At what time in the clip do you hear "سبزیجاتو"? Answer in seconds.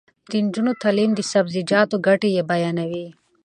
1.31-1.95